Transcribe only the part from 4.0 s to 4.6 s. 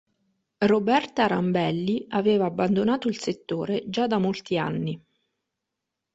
da molti